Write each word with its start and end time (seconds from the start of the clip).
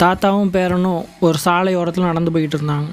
தாத்தாவும் 0.00 0.50
பேரனும் 0.54 1.04
ஒரு 1.26 1.38
சாலையோரத்தில் 1.44 2.08
நடந்து 2.08 2.32
போய்கிட்டு 2.32 2.58
இருந்தாங்க. 2.58 2.88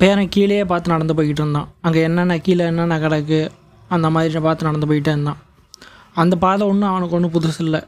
பேரன் 0.00 0.30
கீழேயே 0.34 0.64
பார்த்து 0.64 0.92
நடந்து 0.92 1.14
போய்கிட்டு 1.18 1.42
இருந்தான். 1.42 1.68
அங்கே 1.86 2.00
என்னென்ன 2.08 2.36
கீழே 2.38 2.64
என்னென்ன 2.70 2.98
கிடக்கு 3.04 3.40
அந்த 3.88 4.10
மாதிரி 4.14 4.40
பார்த்து 4.46 4.68
நடந்து 4.68 4.88
போயிட்டே 4.90 5.12
இருந்தான். 5.14 5.40
அந்த 6.22 6.36
பாதை 6.44 6.64
ஒன்றும் 6.70 6.90
அவனுக்கு 6.92 7.16
ஒன்றும் 7.16 7.34
புதுசு 7.36 7.60
இல்லை. 7.66 7.80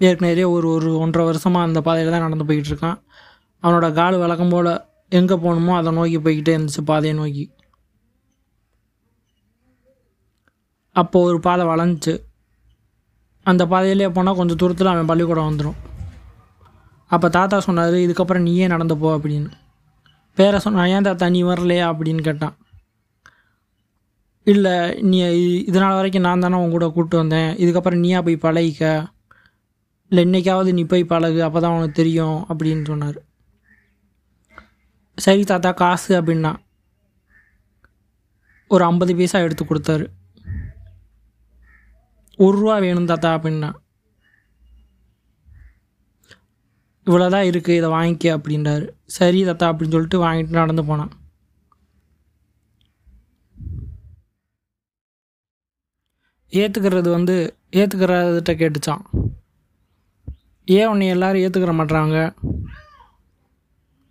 ஏற்கனவே 0.00 0.44
ஒரு 0.54 0.68
ஒரு 0.76 0.90
ஒன்றரை 1.04 1.24
வருஷமாக 1.28 1.66
அந்த 1.68 1.80
பாதையில் 1.86 2.14
தான் 2.14 2.26
நடந்து 2.26 2.46
போய்கிட்டு 2.48 2.72
இருக்கான். 2.72 2.98
அவனோட 3.62 3.86
கால் 3.98 4.22
விளக்கம் 4.22 4.52
போல் 4.54 4.72
எங்கே 5.12 5.36
போகணுமோ 5.44 5.74
அதை 5.80 5.90
நோக்கி 5.98 6.18
போய்கிட்டே 6.26 6.54
இருந்துச்சு 6.56 6.82
பாதையை 6.92 7.14
நோக்கி. 7.20 7.44
அப்போது 10.96 11.28
ஒரு 11.30 11.40
பாதை 11.46 11.64
வளைஞ்சிச்சு 11.66 12.14
அந்த 13.46 13.62
பாதையிலே 13.66 14.08
போனால் 14.08 14.38
கொஞ்சம் 14.38 14.56
தூரத்தில் 14.56 14.92
அவன் 14.92 15.10
பள்ளிக்கூடம் 15.10 15.48
வந்துடும் 15.50 15.78
அப்போ 17.10 17.28
தாத்தா 17.28 17.60
சொன்னார் 17.60 17.96
இதுக்கப்புறம் 18.04 18.46
நீயே 18.48 18.66
நடந்து 18.66 18.94
போ 18.98 19.08
அப்படின்னு. 19.16 19.50
பேரை 20.38 20.58
சொன்னான் 20.58 20.86
ஏன் 20.86 21.02
தாத்தா 21.02 21.28
நீ 21.28 21.40
வரலையா? 21.42 21.84
அப்படின்னு 21.90 22.22
கேட்டான். 22.22 22.56
இல்லை 24.42 24.74
நீ 25.10 25.18
இதனால் 25.70 25.92
இது 25.92 25.98
வரைக்கும் 25.98 26.26
நான் 26.26 26.40
தானே 26.40 26.56
உன் 26.56 26.74
கூட 26.74 26.86
கூப்பிட்டு 26.86 27.16
வந்தேன். 27.16 27.50
இதுக்கப்புறம் 27.62 28.02
நீயா 28.04 28.22
போய் 28.22 28.44
பழகிக்க? 28.46 29.12
இல்லை 30.10 30.22
இன்னைக்காவது 30.26 30.72
நீ 30.72 30.82
போய் 30.84 31.04
பழகு 31.04 31.40
அப்போ 31.44 31.60
தான் 31.60 31.76
உனக்கு 31.76 32.00
தெரியும் 32.00 32.46
அப்படின்னு 32.50 32.84
சொன்னார். 32.86 33.18
சரி 35.18 35.44
தாத்தா 35.44 35.72
காசு 35.72 36.10
அப்படின்னா 36.20 36.52
ஒரு 38.70 38.84
ஐம்பது 38.84 39.14
பைசா 39.16 39.38
எடுத்து 39.38 39.64
கொடுத்தாரு. 39.64 40.06
ஒரு 42.38 42.58
ரூபா 42.58 42.78
வேணும் 42.78 43.06
தாத்தா 43.06 43.38
அப்படின்னா. 43.38 43.72
இவ்வளோதான் 47.06 47.48
இருக்குது 47.48 47.76
இதை 47.76 47.88
வாங்கிக்க 47.90 48.38
அப்படின்றாரு. 48.38 48.88
சரி 49.04 49.44
தாத்தா 49.44 49.72
அப்படின்னு 49.72 49.90
சொல்லிட்டு 49.90 50.24
வாங்கிட்டு 50.24 50.48
நடந்து 50.48 50.84
போனான். 50.84 51.12
ஏற்றுக்கிறது 56.52 57.10
வந்து 57.10 57.56
ஏற்றுக்கிறதுட்ட 57.72 58.52
கேட்டுச்சான் 58.52 59.02
ஏன் 60.64 60.86
உன்னை 60.86 61.06
எல்லாரும் 61.06 61.42
ஏற்றுக்கிற 61.42 61.72
மாட்டுறாங்க 61.76 62.36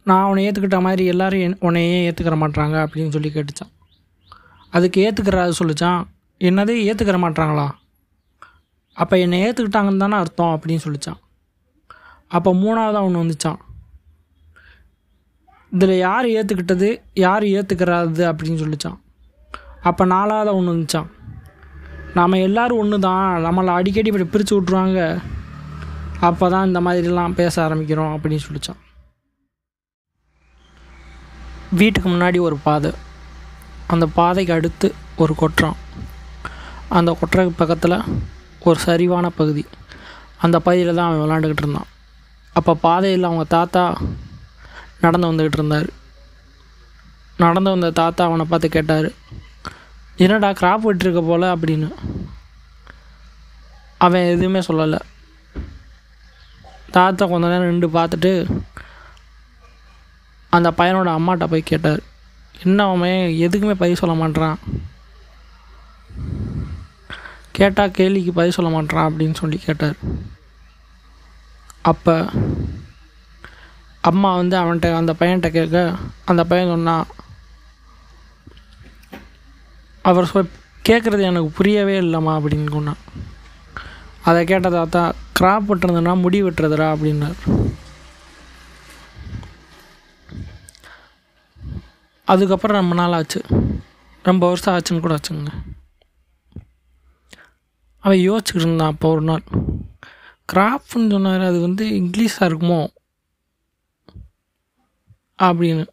நான் 0.03 0.25
உன்னை 0.25 0.49
ஏற்றுக்கிட்ட 0.49 0.81
மாதிரி 0.81 1.05
எல்லோரும் 1.05 1.39
என்- 1.39 1.57
உன்னை 1.59 1.89
ஏன் 1.89 2.13
ஏற்றுக்கிற 2.13 2.35
மாட்றாங்க 2.35 2.85
அப்படின்னு 2.85 3.11
சொல்லி 3.11 3.29
கேட்டுச்சான் 3.29 3.73
அதுக்கு 4.69 4.99
ஏற்றுக்கிறாது 5.01 5.53
சொல்லிச்சான் 5.59 6.01
என்னது 6.39 6.73
ஏற்றுக்கிற 6.89 7.17
மாட்றாங்களா? 7.17 7.67
அப்போ 9.01 9.15
என்னை 9.23 9.37
ஏற்றுக்கிட்டாங்கன்னு 9.45 10.03
தானே 10.03 10.17
அர்த்தம் 10.23 10.53
அப்படின்னு 10.55 10.83
சொல்லிச்சான். 10.85 11.19
அப்போ 12.35 12.49
மூணாவதாக 12.61 13.07
ஒன்று 13.07 13.23
வந்துச்சான். 13.23 13.59
இதில் 15.75 16.01
யார் 16.07 16.25
ஏற்றுக்கிட்டது 16.37 16.89
யார் 17.25 17.43
ஏற்றுக்கிறாது 17.57 18.23
அப்படின்னு 18.31 18.61
சொல்லிச்சான். 18.63 18.97
அப்போ 19.89 20.03
நாலாவதாக 20.13 20.59
ஒன்று 20.59 20.73
வந்துச்சான். 20.73 21.09
நாம் 22.17 22.43
எல்லாரும் 22.47 22.81
ஒன்று 22.81 22.97
தான் 23.05 23.25
நம்மளை 23.45 23.71
அடிக்கடி 23.77 24.09
இப்படி 24.11 24.27
பிரித்து 24.33 24.53
விட்ருவாங்க 24.57 24.99
அப்போ 26.27 26.45
தான் 26.53 26.67
இந்த 26.69 26.79
மாதிரிலாம் 26.85 27.37
பேச 27.39 27.55
ஆரம்பிக்கிறோம் 27.63 28.13
அப்படின்னு 28.15 28.45
சொல்லிச்சான். 28.45 28.79
வீட்டுக்கு 31.79 32.07
முன்னாடி 32.09 32.39
ஒரு 32.47 32.57
பாதை. 32.67 32.91
அந்த 33.93 34.05
பாதைக்கு 34.19 34.53
அடுத்து 34.57 34.87
ஒரு 35.23 35.35
கொற்றம். 35.41 35.77
அந்த 36.97 37.11
கொற்றைக்கு 37.19 37.53
பக்கத்தில் 37.61 37.97
ஒரு 38.65 38.79
சரிவான 38.85 39.27
பகுதி. 39.27 39.63
அந்த 40.37 40.59
பகுதியில் 40.59 40.95
தான் 40.95 41.09
அவன் 41.09 41.23
விளாண்டுக்கிட்டு 41.23 41.63
இருந்தான். 41.63 41.89
அப்போ 42.53 42.73
பாதையில் 42.75 43.23
அவங்க 43.23 43.43
தாத்தா 43.43 43.83
நடந்து 45.01 45.31
வந்துக்கிட்டு 45.31 45.59
இருந்தார். 45.59 45.89
நடந்து 47.37 47.69
வந்த 47.69 47.89
தாத்தா 47.91 48.25
அவனை 48.25 48.45
பார்த்து 48.45 48.69
கேட்டார் 48.69 49.09
என்னடா 50.17 50.49
கிராப் 50.51 50.85
விட்டுருக்க 50.85 51.21
போல்? 51.21 51.53
அப்படின்னு. 51.55 51.89
அவன் 53.97 54.29
எதுவுமே 54.33 54.59
சொல்லலை. 54.59 54.99
தாத்தா 56.91 57.25
கொஞ்ச 57.25 57.47
நேரம் 57.47 57.69
நின்று 57.69 57.87
பார்த்துட்டு 57.87 58.31
அந்த 60.49 60.71
பையனோட 60.71 61.09
அம்மாட்ட 61.17 61.45
போய் 61.45 61.69
கேட்டார் 61.71 62.01
என்ன 62.63 62.83
அவன் 62.85 63.25
எதுக்குமே 63.45 63.73
பதில் 63.73 63.95
சொல்ல 63.95 64.15
மாட்டேறான் 64.15 64.57
கேட்டால் 67.57 67.95
கேள்விக்கு 67.97 68.31
பதில் 68.37 68.55
சொல்ல 68.55 68.69
மாட்றான் 68.75 69.07
அப்படின்னு 69.09 69.41
சொல்லி 69.41 69.57
கேட்டார். 69.65 69.97
அப்போ 71.91 72.15
அம்மா 74.09 74.29
வந்து 74.39 74.55
அவன்கிட்ட 74.59 74.89
அந்த 75.01 75.13
பையன்கிட்ட 75.19 75.49
கேட்க 75.57 75.79
அந்த 76.31 76.41
பையன் 76.49 76.73
சொன்னான் 76.73 77.05
அவர் 80.09 80.31
சொ 80.33 80.39
கேட்குறது 80.89 81.23
எனக்கு 81.29 81.49
புரியவே 81.59 81.95
இல்லைம்மா 82.01 82.33
அப்படின்னு 82.39 82.75
சொன்னான் 82.77 83.01
அதை 84.29 84.41
கேட்ட 84.51 84.69
தாத்தா 84.75 85.03
கிராப் 85.39 85.65
வெட்டுறதுனா 85.69 86.13
முடி 86.21 86.39
வெட்டுறதுடா 86.43 86.87
அப்படின்னார். 86.95 87.39
அதுக்கப்புறம் 92.33 92.79
ரொம்ப 92.81 92.95
நாள் 92.99 93.17
ஆச்சு. 93.19 93.41
ரொம்ப 94.29 94.43
வருஷம் 94.51 94.75
ஆச்சுன்னு 94.75 95.03
கூட 95.05 95.15
ஆச்சுங்க 95.17 95.51
அவன் 98.05 98.23
யோசிச்சுக்கிட்டு 98.29 98.63
இருந்தான் 98.63 98.91
அப்போ 98.91 99.09
ஒரு 99.09 99.21
நாள். 99.21 99.43
கிராஃப்ட்னு 100.53 101.09
சொன்னார் 101.09 101.41
அது 101.41 101.59
வந்து 101.59 101.85
இங்கிலீஷாக 101.85 102.49
இருக்குமோ? 102.49 102.81
அப்படின்னு. 105.43 105.87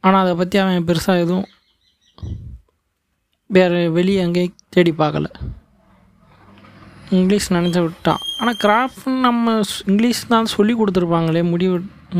ஆனால் 0.00 0.22
அதை 0.22 0.34
பற்றி 0.34 0.58
அவன் 0.58 0.84
பெருசாக 0.84 1.20
எதுவும் 1.20 1.46
வேறு 3.46 3.92
வெளியே 3.92 4.20
எங்கேயும் 4.20 4.56
தேடி 4.68 4.94
பார்க்கல. 4.98 5.26
இங்கிலீஷ் 7.10 7.52
நினச்ச 7.52 7.80
விட்டான். 7.80 8.22
ஆனால் 8.40 8.58
கிராஃப்ட்னு 8.64 9.20
நம்ம 9.20 9.60
இங்கிலீஷ் 9.86 10.26
தான் 10.26 10.52
சொல்லி 10.56 10.74
கொடுத்துருப்பாங்களே 10.74 11.42
முடி 11.48 11.68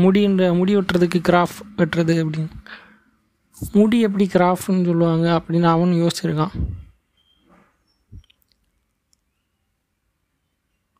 முடின்ற 0.03 0.55
முடி 0.55 0.75
வெட்டுறதுக்கு 0.75 1.19
கிராஃப் 1.29 1.57
வெட்டுறது 1.77 2.15
அப்படின்னு. 2.25 2.51
முடி 3.71 3.99
எப்படி 3.99 4.29
கிராஃப்ட்னு 4.33 4.89
சொல்லுவாங்க 4.89 5.27
அப்படின்னு 5.37 5.69
அவனும் 5.75 6.01
யோசிச்சிருக்கான். 6.01 6.55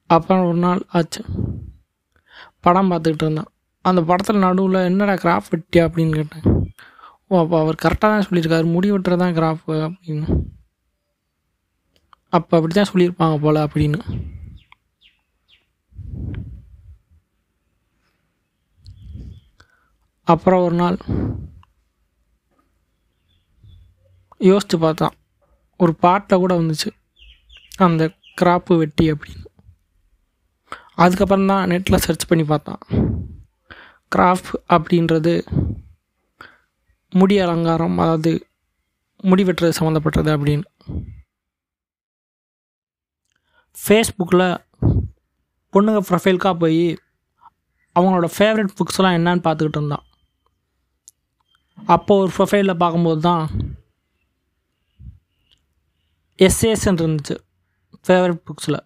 அப்புறம் 0.08 0.48
ஒரு 0.48 0.58
நாள் 0.58 0.86
ஆச்சு. 0.88 1.22
படம் 2.60 2.92
பார்த்துக்கிட்டு 2.92 3.26
இருந்தான். 3.26 3.52
அந்த 3.82 4.02
படத்தில் 4.02 4.38
நடுவில் 4.38 4.84
என்னடா 4.84 5.14
கிராஃப் 5.14 5.52
வெட்டியா 5.52 5.84
அப்படின்னு 5.88 6.16
கேட்டேன். 6.20 6.74
ஓ 7.28 7.40
அப்போ 7.40 7.60
அவர் 7.60 7.82
கரெக்டாக 7.82 7.98
தான் 7.98 8.26
சொல்லியிருக்காரு. 8.30 8.72
முடி 8.72 8.92
வெட்டுறது 8.92 9.18
தான் 9.18 9.36
கிராஃப் 9.36 9.72
அப்படின்னு. 9.72 10.28
அப்போ 12.30 12.58
அப்படி 12.58 12.74
தான் 12.74 12.90
சொல்லியிருப்பாங்க 12.94 13.42
போல் 13.42 13.56
அப்படின்னு. 13.56 14.00
அப்புறம் 20.24 20.64
ஒரு 20.64 20.76
நாள் 20.76 20.98
யோசித்து 24.38 24.80
பார்த்தான். 24.80 25.14
ஒரு 25.78 25.96
பாட்டில் 25.96 26.38
கூட 26.38 26.60
வந்துச்சு. 26.60 26.90
அந்த 27.78 28.12
கிராப்பு 28.42 28.78
வெட்டி 28.78 29.12
அப்படின்னு. 29.12 29.46
அதுக்கப்புறம் 31.04 31.50
தான் 31.52 31.68
நெட்டில் 31.72 32.04
சர்ச் 32.06 32.28
பண்ணி 32.30 32.46
பார்த்தான். 32.52 32.82
கிராஃப்ட் 34.16 34.52
அப்படின்றது 34.76 35.34
முடி 37.20 37.36
அலங்காரம் 37.46 37.98
அதாவது 38.04 38.32
முடி 39.30 39.44
வெட்டுறது 39.48 39.78
சம்மந்தப்பட்டது 39.80 40.30
அப்படின்னு. 40.36 40.68
ஃபேஸ்புக்கில் 43.78 44.48
பொண்ணுங்க 45.74 46.02
ப்ரொஃபைலுக்காக 46.10 46.56
போய் 46.64 46.84
அவங்களோட 47.96 48.28
ஃபேவரட் 48.36 48.76
புக்ஸ்லாம் 48.80 49.18
என்னன்னு 49.18 49.46
பார்த்துக்கிட்டு 49.46 49.80
இருந்தான். 49.82 50.06
அப்போ 51.94 52.14
ஒரு 52.22 52.32
ப்ரொஃபைலில் 52.38 52.82
பார்க்கும்போது 52.84 53.22
தான் 53.30 53.44
எஸ்ஏஸ்ன்னு 56.46 57.02
இருந்துச்சு 57.04 57.36
ஃபேவரட் 58.08 58.42
புக்ஸில் 58.48 58.80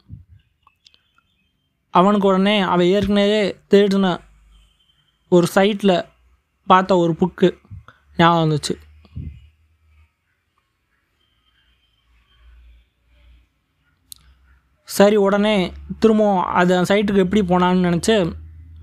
அவனுக்கு 1.91 2.27
உடனே 2.27 2.59
அவன் 2.59 2.91
ஏற்கனவே 2.95 3.41
தேடின 3.69 4.19
ஒரு 5.29 5.47
சைட்டில் 5.55 5.97
பார்த்த 6.67 6.97
ஒரு 6.97 7.13
புக்கு 7.19 7.49
ஞாபகம் 8.17 8.43
வந்துச்சு. 8.43 8.73
சரி 14.83 15.15
உடனே 15.15 15.55
திரும்பவும் 15.99 16.43
அது 16.43 16.77
அந்த 16.77 16.88
சைட்டுக்கு 16.93 17.23
எப்படி 17.25 17.41
போனான்னு 17.41 17.85
நினச்சி 17.88 18.15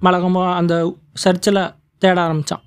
வழக்கமாக 0.01 0.55
அந்த 0.55 0.75
சர்ச்சில் 1.15 1.61
தேட 1.99 2.23
ஆரம்பித்தான் 2.23 2.63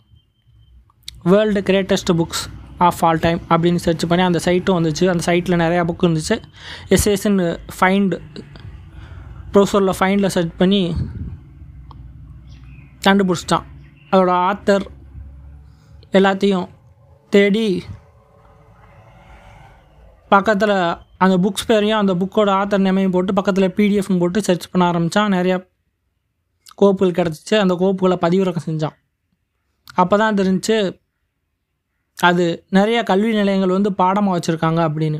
world 1.24 1.62
greatest 1.62 2.14
books 2.20 2.44
of 2.78 3.02
all 3.06 3.20
time 3.20 3.42
அப்படின்னு 3.50 3.82
சர்ச் 3.86 4.06
பண்ணி 4.08 4.24
அந்த 4.26 4.40
சைட்டும் 4.46 4.78
வந்துச்சு. 4.78 5.06
அந்த 5.14 5.24
சைட்டில் 5.26 5.62
நிறையா 5.64 5.84
புக் 5.90 6.06
இருந்துச்சு. 6.06 6.36
எஸ்எஸ்ன்னு 6.90 7.48
ஃபைண்ட் 7.80 8.14
ப்ரௌசரில் 9.54 9.98
ஃபைனில் 10.00 10.34
சர்ச் 10.36 10.60
பண்ணி 10.62 10.82
கண்டுபிடிச்சிட்டான். 13.06 13.66
அதோட 14.12 14.32
ஆத்தர் 14.50 14.86
எல்லாத்தையும் 16.18 16.68
தேடி 17.34 17.66
பக்கத்தில் 20.34 20.78
அந்த 21.24 21.36
புக்ஸ் 21.44 21.68
பேரையும் 21.70 22.02
அந்த 22.02 22.14
புக்கோட 22.22 22.50
ஆத்தர் 22.60 22.86
நேமையும் 22.86 23.14
போட்டு 23.16 23.34
பக்கத்தில் 23.34 23.74
பிடிஎஃப்னு 23.78 24.22
போட்டு 24.22 24.40
சர்ச் 24.48 24.70
பண்ண 24.72 24.84
ஆரம்பித்தான் 24.92 25.34
நிறையா 25.38 25.58
கோப்புகள் 26.82 27.18
கிடச்சிச்சு. 27.18 27.56
அந்த 27.64 27.74
கோப்புகளை 27.82 28.18
பதிவிறக்கம் 28.26 28.68
செஞ்சான். 28.70 28.96
அப்போ 30.02 30.16
தான் 30.18 30.40
தெரிஞ்சு 30.42 30.78
அது 32.18 32.46
நிறைய 32.78 33.04
கல்வி 33.04 33.32
நிலையங்கள் 33.34 33.76
வந்து 33.78 33.92
பாடமாக 34.02 34.36
வச்சுருக்காங்க 34.38 34.82
அப்படின்னு. 34.88 35.20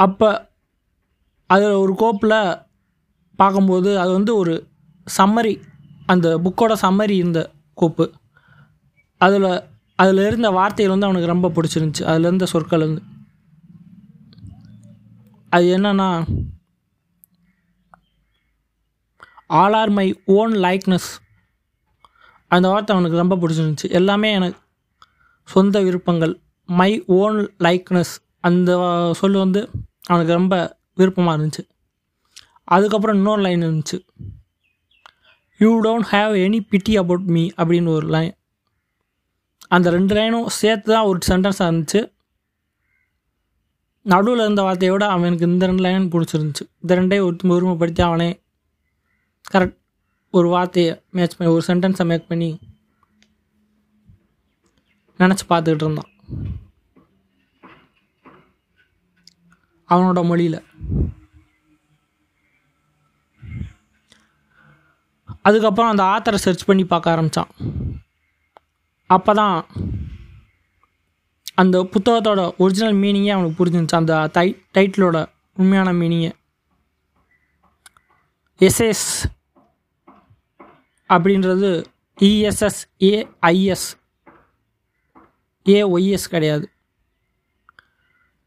அப்போ 0.00 0.28
அதில் 1.46 1.80
ஒரு 1.82 1.94
கோப்பில் 1.94 2.36
பார்க்கும்போது 3.36 3.98
அது 3.98 4.12
வந்து 4.12 4.36
ஒரு 4.36 4.66
சம்மரி 5.18 5.60
அந்த 6.06 6.38
புக்கோட 6.38 6.72
சம்மரி 6.82 7.10
இருந்த 7.10 7.50
கோப்பு. 7.74 8.12
அதில் 9.18 9.48
அதில் 9.94 10.26
இருந்த 10.26 10.50
வார்த்தைகள் 10.50 10.98
வந்து 10.98 11.08
அவனுக்கு 11.08 11.32
ரொம்ப 11.32 11.48
பிடிச்சிருந்துச்சி. 11.48 12.04
அதில் 12.04 12.22
இருந்த 12.22 12.46
சொற்கள் 12.46 12.80
வந்து. 12.80 13.02
அது 15.50 15.78
என்னன்னா 15.78 16.08
all 19.46 19.72
are 19.72 19.90
my 19.90 20.22
own 20.24 20.52
likeness 20.52 21.10
அந்த 22.48 22.68
வார்த்தை 22.68 22.96
அவனுக்கு 22.96 23.22
ரொம்ப 23.22 23.36
பிடிச்சிருந்துச்சி. 23.36 23.90
எல்லாமே 23.90 24.32
எனக்கு 24.32 24.58
சொந்த 25.44 25.80
விருப்பங்கள். 25.80 26.40
மை 26.66 27.04
ஓன் 27.06 27.38
லைக்னஸ் 27.58 28.14
அந்த 28.40 28.70
சொல் 29.14 29.32
வந்து 29.32 29.70
அவனுக்கு 30.06 30.32
ரொம்ப 30.32 30.82
விருப்பமாக 30.94 31.36
இருந்துச்சு. 31.38 31.62
அதுக்கப்புறம் 32.64 33.16
இன்னொரு 33.16 33.42
லைன் 33.42 33.62
இருந்துச்சு. 33.62 33.98
You 35.58 35.70
don't 35.82 36.08
have 36.14 36.32
any 36.46 36.60
pity 36.70 36.94
about 37.02 37.26
me 37.34 37.50
அப்படின்னு 37.56 37.88
ஒரு 37.88 38.06
லைன் 38.06 38.34
அந்த 39.68 39.90
ரெண்டு 39.90 40.14
லைனும் 40.14 40.46
சேர்த்து 40.46 40.92
தான் 40.92 41.04
ஒரு 41.04 41.18
சென்டென்ஸாக 41.28 41.68
இருந்துச்சு. 41.68 42.00
நடுவில் 44.02 44.42
இருந்த 44.44 44.62
வார்த்தையை 44.62 44.90
விட 44.96 45.06
அவனுக்கு 45.12 45.46
இந்த 45.46 45.66
ரெண்டு 45.66 45.82
லைன் 45.82 46.10
பிடிச்சிருந்துச்சு. 46.14 46.64
இந்த 46.80 46.92
ரெண்டே 47.00 47.18
ஒரு 47.26 47.36
ஒருமைப்படுத்தி 47.56 48.00
அவனே 48.00 48.30
கரெக்ட் 49.52 49.78
ஒரு 50.30 50.48
வார்த்தையை 50.48 50.92
மேட்ச் 51.10 51.36
பண்ணி 51.36 51.52
ஒரு 51.54 51.64
சென்டென்ஸை 51.66 52.06
மேக் 52.06 52.28
பண்ணி 52.28 52.58
நினச்சி 55.18 55.44
பார்த்துக்கிட்டு 55.48 55.86
இருந்தான். 55.86 56.10
அவனோட 59.90 60.20
மொழியில். 60.30 60.60
அதுக்கப்புறம் 65.48 65.90
அந்த 65.92 66.04
ஆத்தரை 66.14 66.38
சர்ச் 66.44 66.68
பண்ணி 66.68 66.84
பார்க்க 66.84 67.14
ஆரம்பித்தான் 67.14 67.50
அப்போ 69.06 69.32
தான் 69.40 69.56
அந்த 71.62 71.76
புத்தகத்தோட 71.94 72.42
ஒரிஜினல் 72.56 72.96
மீனிங்கே 73.02 73.32
அவனுக்கு 73.34 73.58
புரிஞ்சிருந்துச்சு. 73.58 74.00
அந்த 74.02 74.14
டை 74.32 74.48
டைட்டிலோட 74.76 75.18
உண்மையான 75.56 75.92
மீனிங்கே 75.92 76.32
எஸ்எஸ் 78.66 79.08
அப்படின்றது 81.14 81.70
இஎஸ்எஸ் 82.20 82.80
ஏஐஎஸ் 83.10 83.86
ஏஒய்எஸ் 85.74 86.32
கிடையாது. 86.32 86.66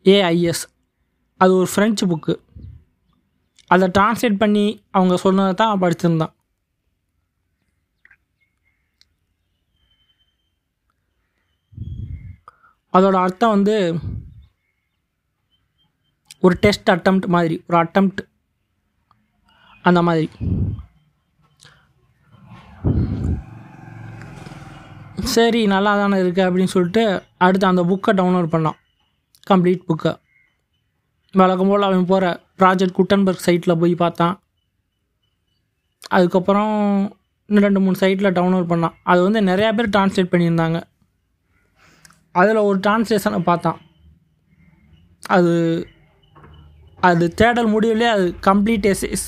ஏஐஎஸ் 0.03 0.63
அது 1.37 1.55
ஒரு 1.55 1.67
ஃப்ரெஞ்சு 1.75 2.05
புக்கு 2.07 2.35
அதை 3.67 3.87
டிரான்ஸ்லேட் 3.97 4.37
பண்ணி 4.37 4.65
அவங்க 4.91 5.17
சொன்னதை 5.17 5.53
தான் 5.53 5.79
படிச்சிருந்தான். 5.79 6.33
அதோட 12.93 13.15
அர்த்தம் 13.15 13.49
வந்து 13.49 13.99
ஒரு 16.39 16.57
டெஸ்ட் 16.59 16.89
அட்டம்ப்ட் 16.89 17.27
மாதிரி 17.27 17.63
ஒரு 17.67 17.83
அட்டம்ப்ட் 17.83 18.21
அந்த 19.81 20.01
மாதிரி. 20.01 20.29
சரி 25.23 25.65
நல்லா 25.65 25.95
தானே 25.95 26.17
இருக்குது 26.21 26.47
அப்படின்னு 26.47 26.73
சொல்லிட்டு 26.75 27.23
அடுத்து 27.37 27.67
அந்த 27.67 27.83
புக்கை 27.83 28.09
டவுன்லோட் 28.09 28.53
பண்ணான். 28.55 28.79
கம்ப்ளீட் 29.49 29.85
புக்கை 29.89 30.13
வழக்கம் 31.33 31.67
போல் 31.67 31.81
அவன் 31.81 32.05
போகிற 32.05 32.25
ப்ராஜெக்ட் 32.59 32.97
குட்டன்பர்க் 32.97 33.45
சைட்டில் 33.45 33.79
போய் 33.79 33.95
பார்த்தான். 33.95 34.35
அதுக்கப்புறம் 36.09 36.75
இன்னும் 37.49 37.65
ரெண்டு 37.65 37.79
மூணு 37.79 37.97
சைட்டில் 37.99 38.35
டவுன்லோட் 38.37 38.69
பண்ணான். 38.71 38.95
அது 39.03 39.21
வந்து 39.23 39.41
நிறையா 39.41 39.69
பேர் 39.75 39.89
ட்ரான்ஸ்லேட் 39.89 40.31
பண்ணியிருந்தாங்க. 40.31 40.81
அதில் 42.31 42.65
ஒரு 42.69 42.79
டிரான்ஸ்லேஷனை 42.79 43.39
பார்த்தான். 43.39 43.79
அது 45.35 45.53
அது 46.99 47.33
தேடல் 47.33 47.71
முடிவுலேயே 47.73 48.09
அது 48.09 48.35
கம்ப்ளீட் 48.45 48.85
எஸ்எஸ் 48.91 49.27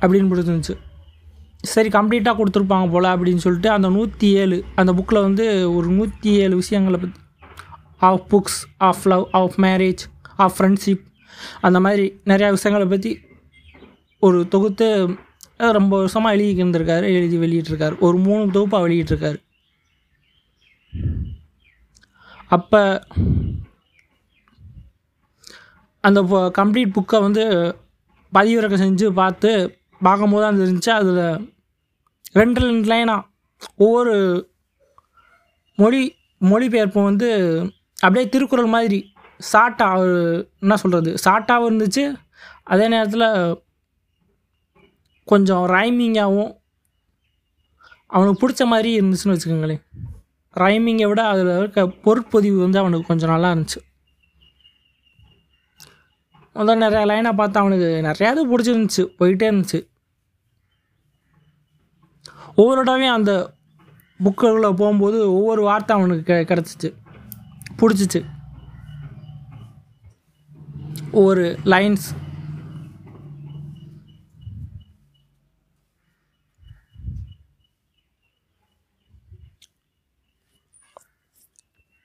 அப்படின்னு 0.00 0.30
கொடுத்துருந்துச்சு 0.30 0.76
சரி 1.62 1.88
கம்ப்ளீட்டாக 1.88 2.38
கொடுத்துருப்பாங்க 2.38 2.90
போல் 2.90 3.04
அப்படின்னு 3.04 3.42
சொல்லிட்டு 3.44 3.70
அந்த 3.70 3.88
நூற்றி 3.88 4.28
ஏழு 4.32 4.64
அந்த 4.74 4.92
புக்கில் 4.92 5.20
வந்து 5.20 5.74
ஒரு 5.74 5.88
நூற்றி 5.88 6.30
ஏழு 6.32 6.54
விஷயங்களை 6.56 6.98
பற்றி 7.00 7.20
of 7.96 8.26
books 8.32 8.60
of 8.78 9.06
love 9.06 9.24
of 9.32 9.56
marriage 9.58 10.04
of 10.44 10.54
friendship 10.56 11.04
அந்த 11.66 11.78
மாதிரி 11.84 12.04
நிறையா 12.30 12.48
விஷயங்களை 12.56 12.86
பற்றி 12.88 13.12
ஒரு 14.22 14.38
தொகுத்து 14.54 14.86
ரொம்ப 15.78 15.92
வருஷமாக 16.00 16.34
எழுதி 16.36 16.62
இருந்திருக்காரு 16.62 17.06
எழுதி 17.18 17.36
வெளியிட்டிருக்காரு. 17.44 17.94
ஒரு 18.06 18.16
மூணு 18.26 18.42
தொகுப்பாக 18.56 18.84
வெளியிட்டிருக்காரு. 18.86 19.38
அப்போ 22.56 22.80
அந்த 26.04 26.20
கம்ப்ளீட் 26.58 26.94
புக்கை 26.96 27.18
வந்து 27.26 27.44
பதிவிறக்கம் 28.32 28.82
செஞ்சு 28.84 29.06
பார்த்து 29.20 29.50
பார்க்கும்போது 30.00 30.42
தான் 30.44 30.60
இருந்துச்சு 30.64 30.92
அதில் 30.98 31.24
ரெண்டு 32.40 32.60
ரெண்டு 32.64 32.88
லைனாக 32.90 33.26
ஒவ்வொரு 33.84 34.14
மொழி 35.78 36.02
மொழிபெயர்ப்பு 36.50 37.00
வந்து 37.10 37.28
அப்படியே 38.02 38.26
திருக்குறள் 38.34 38.74
மாதிரி 38.76 39.00
ஷார்ட்டாக 39.52 39.94
அவர் 39.96 40.46
என்ன 40.60 40.76
சொல்கிறது 40.76 41.14
ஷார்ட்டாகவும் 41.24 41.70
இருந்துச்சு. 41.70 42.14
அதே 42.62 42.88
நேரத்தில் 42.88 43.62
கொஞ்சம் 45.24 45.66
ரைமிங்காகவும் 45.66 46.58
அவனுக்கு 48.06 48.48
பிடிச்ச 48.48 48.64
மாதிரி 48.66 49.00
இருந்துச்சுன்னு 49.00 49.36
வச்சுக்கோங்களேன். 49.36 49.82
ரைமிங்கை 50.54 51.08
விட 51.08 51.26
அதில் 51.26 51.56
இருக்க 51.58 51.82
பொருட்பொதிவு 51.82 52.58
வந்து 52.60 52.78
அவனுக்கு 52.78 53.06
கொஞ்சம் 53.06 53.30
நல்லா 53.30 53.52
இருந்துச்சு. 53.52 53.80
முதல் 56.52 56.78
நிறையா 56.78 57.06
லைனை 57.10 57.32
பார்த்து 57.32 57.60
அவனுக்கு 57.60 57.84
நிறையா 57.84 58.30
இது 58.30 58.58
பிடிச்சிருந்துச்சு 58.58 59.02
போயிட்டே 59.18 59.46
இருந்துச்சு. 59.50 59.88
ஒவ்வொரு 62.54 62.84
தடவையும் 62.84 63.14
அந்த 63.14 63.52
புக்குள்ளே 64.24 64.70
போகும்போது 64.72 65.32
ஒவ்வொரு 65.32 65.62
வார்த்தை 65.62 65.96
அவனுக்கு 65.96 66.32
கெ 66.32 66.46
கிடச்சிச்சு. 66.50 66.94
பிடிச்சிச்சு. 67.76 68.20
ஒரு 71.12 71.58
லைன்ஸ் 71.64 72.08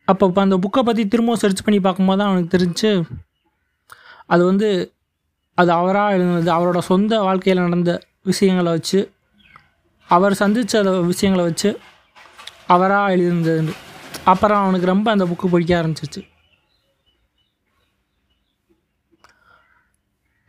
அப்போ 0.07 0.27
இப்போ 0.27 0.41
அந்த 0.41 0.55
புக்கை 0.55 0.81
பற்றி 0.83 1.03
திரும்பவும் 1.07 1.39
சர்ச் 1.39 1.63
பண்ணி 1.63 1.79
பார்க்கும்போது 1.79 2.17
தான் 2.17 2.29
அவனுக்கு 2.29 2.57
தெரிஞ்சு 2.57 3.03
அது 4.25 4.43
வந்து 4.45 4.93
அது 5.57 5.71
அவராக 5.71 6.15
எழுதுனது 6.17 6.51
அவரோட 6.51 6.77
சொந்த 6.77 7.21
வாழ்க்கையில் 7.21 7.61
நடந்த 7.61 8.01
விஷயங்களை 8.21 8.71
வச்சு 8.71 8.99
அவர் 10.09 10.33
சந்தித்த 10.33 10.81
விஷயங்களை 11.05 11.45
வச்சு 11.45 11.77
அவராக 12.67 13.13
எழுதியிருந்தது 13.15 13.73
அப்புறம் 14.25 14.63
அவனுக்கு 14.63 14.85
ரொம்ப 14.85 15.11
அந்த 15.11 15.25
புக்கு 15.25 15.47
பிடிக்க 15.49 15.73
ஆரம்பிச்சிச்சு 15.77 16.21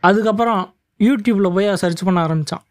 அதுக்கப்புறம் 0.07 0.61
யூடியூப்பில் 1.07 1.55
போய் 1.55 1.69
சர்ச் 1.81 2.07
பண்ண 2.07 2.19
ஆரம்பித்தான் 2.25 2.63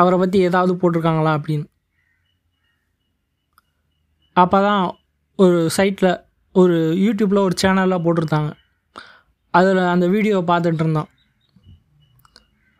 அவரை 0.00 0.16
பற்றி 0.18 0.38
ஏதாவது 0.48 0.72
போட்டிருக்காங்களா 0.80 1.30
அப்படின்னு. 1.38 1.66
அப்போ 4.42 4.58
தான் 4.66 4.84
ஒரு 5.44 5.58
சைட்டில் 5.76 6.12
ஒரு 6.60 6.76
யூடியூப்பில் 7.04 7.44
ஒரு 7.46 7.54
சேனலில் 7.62 8.02
போட்டிருந்தாங்க. 8.04 8.50
அதில் 9.58 9.80
அந்த 9.94 10.06
வீடியோவை 10.14 10.42
பார்த்துட்டு 10.50 10.82
இருந்தான். 10.84 11.10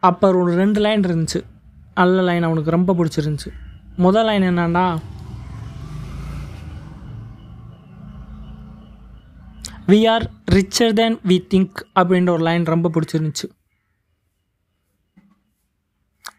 அப்போ 0.09 0.27
ஒரு 0.43 0.53
ரெண்டு 0.63 0.81
லைன் 0.85 1.07
இருந்துச்சு. 1.09 1.41
நல்ல 2.01 2.23
லைன் 2.29 2.47
அவனுக்கு 2.49 2.77
ரொம்ப 2.77 2.95
பிடிச்சிருந்துச்சி. 2.99 3.51
முதல் 4.07 4.29
லைன் 4.29 4.47
என்னன்னா 4.51 4.85
we 9.91 10.11
are 10.11 10.25
richer 10.51 10.93
than 10.93 11.17
we 11.29 11.37
think 11.53 11.81
அப்படின்ற 12.01 12.31
ஒரு 12.31 12.43
லைன் 12.43 12.65
ரொம்ப 12.65 12.91
பிடிச்சிருந்துச்சு. 12.95 13.47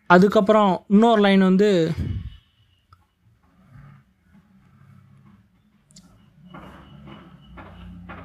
அதுக்கப்புறம் 0.08 0.84
இன்னொரு 0.88 1.22
லைன் 1.22 1.40
வந்து 1.40 1.94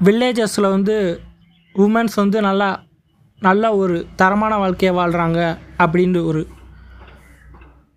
வில்லேஜஸில் 0.05 0.75
வந்து 0.77 1.21
உமன்ஸ் 1.75 2.17
வந்து 2.17 2.41
நல்லா 2.41 2.85
நல்ல 3.41 3.77
ஒரு 3.77 4.07
தரமான 4.17 4.57
வாழ்க்கையை 4.57 4.93
வாழ்கிறாங்க 4.99 5.41
அப்படின்ற 5.79 6.25
ஒரு 6.25 6.49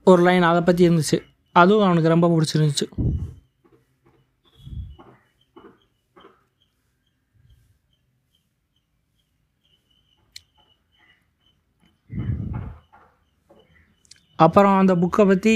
ஒரு 0.04 0.22
லைன் 0.24 0.42
அதை 0.42 0.62
பற்றி 0.62 0.90
இருந்துச்சு. 0.90 1.18
அதுவும் 1.52 1.86
அவனுக்கு 1.86 2.10
ரொம்ப 2.10 2.28
பிடிச்சிருந்துச்சு. 2.36 3.09
அப்புறம் 14.46 14.76
அந்த 14.82 14.94
புக்கை 15.04 15.24
பற்றி 15.30 15.54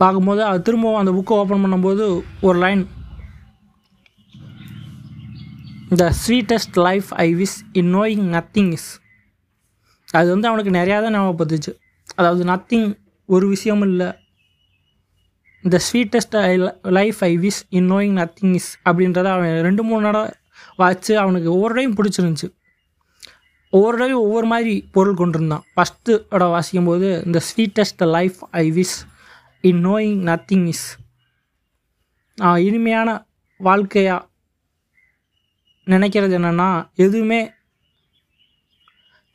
பார்க்கும்போது 0.00 0.42
அது 0.48 0.58
திரும்பவும் 0.66 1.00
அந்த 1.00 1.12
புக்கை 1.18 1.34
ஓப்பன் 1.40 1.62
பண்ணும்போது 1.64 2.04
ஒரு 2.46 2.58
line 2.64 2.82
the 6.02 6.06
sweetest 6.22 6.78
life 6.88 7.08
I 7.24 7.28
wish 7.40 7.56
in 7.80 7.90
knowing 7.94 8.24
nothing 8.36 8.72
is 8.78 8.88
அது 10.18 10.28
வந்து 10.32 10.48
அவனுக்கு 10.50 10.72
நிறையா 10.78 10.96
தான் 11.04 11.14
ஞாபகப்படுத்துச்சு. 11.16 11.72
அதாவது 12.18 12.42
நத்திங் 12.50 12.88
ஒரு 13.34 13.46
விஷயமும் 13.52 13.88
இல்லை. 13.90 14.08
The 15.74 15.78
sweetest 15.86 16.36
I 16.40 16.52
life 16.98 17.20
I 17.30 17.32
wish 17.44 17.60
in 17.78 17.88
knowing 17.92 18.14
nothing 18.20 18.54
is 18.58 18.70
அப்படின்றத 18.88 19.30
அவன் 19.36 19.54
ரெண்டு 19.66 19.82
மூணு 19.88 20.04
தடவை 20.06 20.28
வச்சு 20.82 21.12
அவனுக்கு 21.22 21.48
ஒவ்வொரு 21.54 21.74
டைம் 21.78 21.96
பிடிச்சிருந்துச்சு. 21.98 22.48
ஒவ்வொரு 23.74 23.96
தடவையும் 23.96 24.24
ஒவ்வொரு 24.26 24.46
மாதிரி 24.52 24.74
பொருள் 24.96 25.18
கொண்டிருந்தான். 25.20 25.64
ஃபஸ்ட்டோட 25.74 26.44
வாசிக்கும் 26.54 26.88
போது 26.90 27.08
இந்த 27.26 27.38
sweetest 27.48 28.04
life 28.16 28.38
I 28.62 28.64
wish 28.78 28.96
in 29.70 29.82
knowing 29.86 30.16
nothing 30.30 30.66
is 30.74 30.86
இனிமையான 32.66 33.08
வாழ்க்கையாக 33.60 34.28
நினைக்கிறது 35.92 36.34
என்னென்னா 36.38 36.70
எதுவுமே 37.04 37.40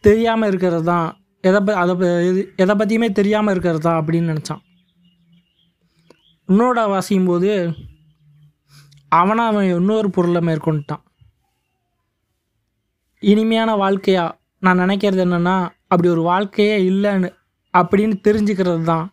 தெரியாமல் 0.07 0.49
இருக்கிறது 0.49 0.83
தான். 0.91 1.07
எதை 1.49 1.59
ப 1.67 1.75
அதை 1.81 1.93
எது 2.29 2.41
எதை 2.63 2.73
பற்றியுமே 2.75 3.07
தெரியாமல் 3.19 3.53
இருக்கிறது 3.53 3.81
தான் 3.85 3.99
அப்படின்னு 3.99 4.31
நினச்சான். 4.31 4.61
இன்னோட 6.49 6.79
வாசிக்கும் 6.93 7.29
போது 7.31 7.51
அவனை 9.19 9.43
அவன் 9.51 9.69
இன்னொரு 9.77 10.09
பொருளை 10.09 10.41
மேற்கொண்டுட்டான். 10.47 11.03
இனிமையான 13.23 13.71
வாழ்க்கையா? 13.83 14.25
நான் 14.65 14.81
நினைக்கிறது 14.83 15.21
என்னென்னா 15.25 15.55
அப்படி 15.91 16.09
ஒரு 16.09 16.21
வாழ்க்கையே 16.21 16.77
இல்லைன்னு 16.91 17.29
அப்படின்னு 17.73 18.15
தெரிஞ்சுக்கிறது 18.27 18.83
தான். 18.83 19.07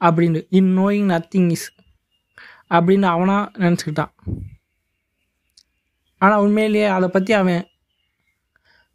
அப்படின்னு 0.00 0.40
இன் 0.58 0.72
நோயிங் 0.78 1.08
நத்திங் 1.12 1.50
இஸ் 1.56 1.68
அப்படின்னு 2.76 3.06
அவனாக 3.14 3.50
நினச்சிக்கிட்டான். 3.64 4.12
ஆனால் 6.18 6.42
உண்மையிலேயே 6.44 6.86
அதை 6.96 7.08
பற்றி 7.08 7.32
அவன் 7.40 7.64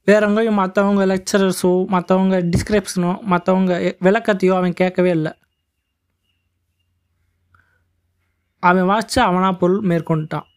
வேற 0.08 0.28
மற்றவங்க 0.62 1.04
லெக்சரர்ஸோ 1.14 1.72
மற்றவங்க 1.96 2.38
டிஸ்கிரிப்ஷனோ 2.54 3.12
மற்றவங்க 3.34 3.74
விளக்கத்தையோ 4.06 4.54
அவன் 4.60 4.80
கேட்கவே 4.82 5.12
இல்லை. 5.18 5.34
அவன் 8.60 8.90
வாசித்து 8.92 9.22
அவனா 9.22 9.52
பொருள் 9.62 9.84
மேற்கொண்டுட்டான். 9.92 10.48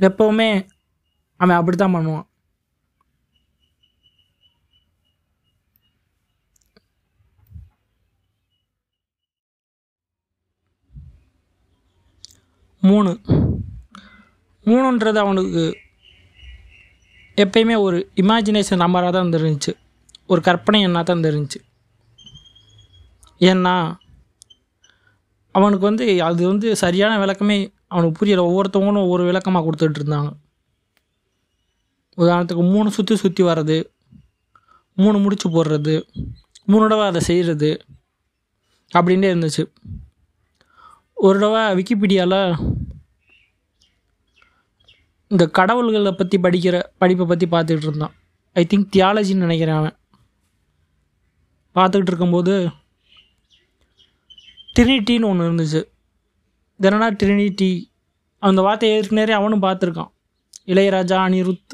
எப்போவுமே 0.00 0.50
அவன் 1.36 1.58
அப்படி 1.58 1.76
தான் 1.76 1.94
பண்ணுவான். 1.94 2.26
மூணு. 12.82 13.10
மூணுன்றது 14.68 15.18
அவனுக்கு 15.24 15.62
எப்பயுமே 17.42 17.76
ஒரு 17.86 17.98
இமேஜினேஷன் 18.22 18.82
நம்பராக 18.84 19.10
தான் 19.12 19.24
இருந்துருந்துச்சு 19.24 19.72
ஒரு 20.32 20.40
கற்பனை 20.48 20.78
என்ன 20.86 21.02
தான் 21.02 21.16
இருந்துருந்துச்சு 21.16 21.60
ஏன்னா 23.50 23.74
அவனுக்கு 25.58 25.84
வந்து 25.88 26.04
அது 26.28 26.40
வந்து 26.50 26.68
சரியான 26.82 27.12
விளக்கமே 27.22 27.56
அவனுக்கு 27.92 28.18
புரியல. 28.18 28.42
ஒவ்வொருத்தவங்களும் 28.48 29.04
ஒவ்வொரு 29.06 29.22
விளக்கமாக 29.28 29.64
கொடுத்துட்டு 29.66 29.98
இருந்தாங்க. 30.00 30.30
உதாரணத்துக்கு 32.18 32.64
மூணு 32.74 32.88
சுற்றி 32.96 33.14
சுற்றி 33.22 33.42
வர்றது 33.48 33.78
மூணு 35.02 35.16
முடிச்சு 35.24 35.48
போடுறது 35.56 35.94
மூணு 36.70 36.82
தடவை 36.84 37.04
அதை 37.10 37.20
செய்கிறது 37.28 37.70
அப்படின்ட்டே 38.98 39.30
இருந்துச்சு. 39.32 39.64
ஒரு 41.22 41.38
தடவை 41.38 41.62
விக்கிபீடியாவில் 41.78 42.76
இந்த 45.28 45.46
கடவுள்களை 45.46 46.12
பற்றி 46.12 46.38
படிக்கிற 46.38 46.76
படிப்பை 46.98 47.26
பற்றி 47.26 47.46
பார்த்துக்கிட்டு 47.46 47.86
இருந்தான். 47.86 48.14
ஐ 48.52 48.66
திங்க் 48.70 48.92
தியாலஜின்னு 48.96 49.44
நினைக்கிறேன் 49.46 49.74
அவன். 49.74 49.96
பார்த்துக்கிட்டு 51.74 52.10
இருக்கும்போது 52.10 52.54
ட்ரினிட்டின்னு 54.76 55.24
ஒன்று 55.24 55.50
இருந்துச்சு. 55.50 55.80
தினனா 56.82 57.08
ட்ரினிட்டி 57.22 57.70
அந்த 58.38 58.62
வார்த்தையை 58.62 58.98
ஏற்கனவே 58.98 59.32
அவனும் 59.32 59.62
பார்த்துருக்கான். 59.62 60.10
இளையராஜா 60.66 61.18
அனிருத் 61.26 61.72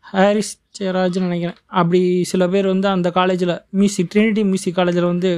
ஹாரிஸ் 0.00 0.60
ஜெயராஜ்னு 0.78 1.20
நினைக்கிறேன். 1.20 1.58
அப்படி 1.66 2.24
சில 2.24 2.48
பேர் 2.48 2.66
வந்து 2.66 2.88
அந்த 2.88 3.10
காலேஜில் 3.10 3.62
மியூசிக் 3.70 4.12
ட்ரினிட்டி 4.14 4.42
மியூசிக் 4.42 4.74
காலேஜில் 4.74 5.10
வந்து 5.12 5.32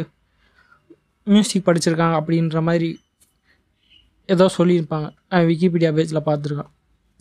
மியூசிக் 1.25 1.67
படிச்சிருக்காங்க 1.67 2.17
அப்படின்ற 2.21 2.63
மாதிரி 2.63 3.01
ஏதோ 4.29 4.45
சொல்லியிருப்பாங்க. 4.59 5.09
அவன் 5.33 5.49
விக்கிபீடியா 5.51 5.91
பேஜில் 5.97 6.27
பார்த்துருக்கான். 6.29 6.71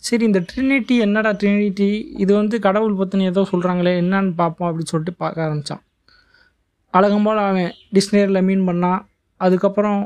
சரி 0.08 0.24
இந்த 0.29 0.39
ட்ரினிட்டி 0.50 0.96
என்னடா 1.05 1.31
ட்ரினிட்டி? 1.41 1.89
இது 2.24 2.31
வந்து 2.39 2.55
கடவுள் 2.65 2.98
பற்றின 3.00 3.25
ஏதோ 3.31 3.41
சொல்கிறாங்களே 3.51 3.93
என்னன்னு 4.03 4.34
பார்ப்போம் 4.41 4.67
அப்படின்னு 4.70 4.91
சொல்லிட்டு 4.93 5.22
பார்க்க 5.24 5.46
ஆரம்பித்தான் 5.48 5.84
அழகம்போல் 6.93 7.41
அவன் 7.48 7.74
டிக்ஷனரியில் 7.96 8.46
மீன் 8.48 8.65
பண்ணான். 8.70 9.01
அதுக்கப்புறம் 9.41 10.01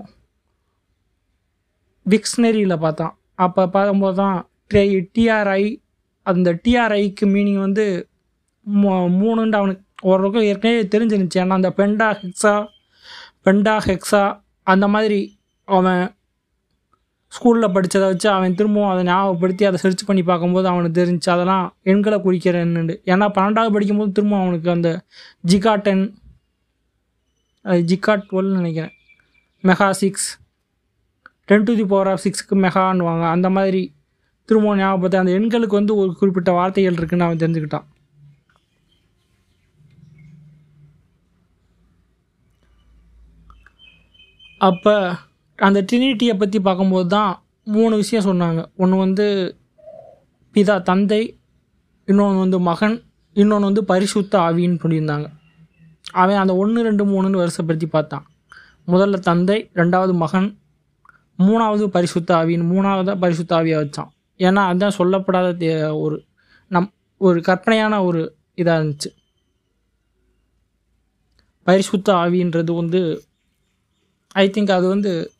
டிக்ஷனரியில் 2.05 2.81
பார்த்தான். 2.85 3.13
அப்போ 3.45 3.63
பார்க்கும்போது 3.75 4.17
தான் 4.21 4.37
டிஆர்ஐ 5.15 5.63
அந்த 6.31 6.49
டிஆர்ஐக்கு 6.65 7.25
மீனிங் 7.35 7.61
வந்து 7.65 7.85
மூணுண்டு 9.21 9.57
அவனுக்கு 9.61 9.83
ஓரளவுக்கு 10.09 10.47
ஏற்கனவே 10.51 10.83
தெரிஞ்சிருந்துச்சு. 10.93 11.41
ஏன்னா 11.43 11.57
அந்த 11.59 11.71
பெண்டா 11.79 12.07
ஹெக்ஸா 12.21 12.55
பெண்டா 13.47 13.75
ஹெக்ஸா 13.87 14.23
அந்த 14.73 14.85
மாதிரி 14.93 15.19
அவன் 15.67 16.03
ஸ்கூலில் 17.35 17.73
படித்ததை 17.75 18.07
வச்சு 18.11 18.27
அவன் 18.35 18.57
திரும்பவும் 18.59 18.91
அதை 18.91 19.01
ஞாபகப்படுத்தி 19.09 19.63
அதை 19.69 19.77
சர்ச் 19.83 20.03
பண்ணி 20.09 20.23
பார்க்கும்போது 20.29 20.67
அவனுக்கு 20.71 20.99
தெரிஞ்சுச்சு 20.99 21.31
அதெல்லாம் 21.35 21.65
எண்களை 21.91 22.17
குறிக்கிற 22.25 22.61
எண்ணுண்டு. 22.65 22.95
ஏன்னா 23.13 23.27
பன்னெண்டாவது 23.37 23.73
படிக்கும்போது 23.75 24.15
திரும்ப 24.17 24.39
அவனுக்கு 24.43 24.69
அந்த 24.75 24.91
ஜிகா 25.51 25.73
டென் 25.87 26.05
அது 27.71 27.81
ஜிகா 27.91 28.13
டுவெல்னு 28.29 28.59
நினைக்கிறேன். 28.61 28.93
Mega 29.69 29.89
six 30.01 30.27
ten 31.49 31.67
to 31.67 31.75
the 31.79 31.85
power 31.93 32.11
of 32.11 32.23
சிக்ஸ்க்கு 32.25 32.55
மெகான்னுவாங்க 32.65 33.25
அந்த 33.35 33.49
மாதிரி 33.57 33.81
திரும்பவும் 34.49 34.79
ஞாபகப்படுத்த 34.79 35.23
அந்த 35.23 35.33
எண்களுக்கு 35.39 35.79
வந்து 35.81 35.93
ஒரு 36.01 36.11
குறிப்பிட்ட 36.19 36.51
வார்த்தைகள் 36.59 36.97
இருக்குன்னு 36.99 37.27
அவன் 37.27 37.43
தெரிஞ்சுக்கிட்டான். 37.43 37.87
அப்போ 44.67 44.93
அந்த 45.55 45.85
ட்ரினிட்டியை 45.91 46.37
பற்றி 46.37 46.59
பார்க்கும்போது 46.59 47.07
தான் 47.07 47.43
மூணு 47.63 47.95
விஷயம் 47.95 48.25
சொன்னாங்க. 48.25 48.65
ஒன்று 48.77 48.97
வந்து 48.97 49.57
பிதா 50.53 50.81
தந்தை 50.81 51.39
இன்னொன்று 52.05 52.39
வந்து 52.39 52.59
மகன் 52.59 53.03
இன்னொன்று 53.33 53.65
வந்து 53.65 53.83
பரிசுத்த 53.83 54.39
ஆவின்னு 54.39 54.79
சொல்லியிருந்தாங்க. 54.83 55.27
அவன் 56.11 56.35
அந்த 56.35 56.55
ஒன்று 56.55 56.81
ரெண்டு 56.81 57.05
மூணுன்னு 57.05 57.47
வருஷப்படுத்தி 57.47 57.85
பார்த்தான். 57.85 58.25
முதல்ல 58.87 59.13
தந்தை 59.13 59.69
ரெண்டாவது 59.73 60.13
மகன் 60.13 60.57
மூணாவது 61.39 61.87
பரிசுத்த 61.87 62.35
ஆவின்னு 62.35 62.63
மூணாவதாக 62.63 63.19
பரிசுத்த 63.19 63.55
ஆவியாக 63.55 63.89
வச்சான். 63.89 64.09
ஏன்னா 64.37 64.55
அதுதான் 64.55 64.95
சொல்லப்படாத 64.97 65.55
தே- 65.57 65.99
ஒரு 65.99 66.23
நம் 66.67 66.93
ஒரு 67.17 67.41
கற்பனையான 67.41 68.03
ஒரு 68.03 68.35
இதாக 68.55 68.59
இருந்துச்சு. 68.59 69.15
பரிசுத்த 71.63 72.13
ஆவின்றது 72.13 72.75
வந்து 72.75 73.23
ஐ 74.27 74.49
திங்க் 74.49 74.71
அது 74.71 74.87
வந்து 74.87 75.31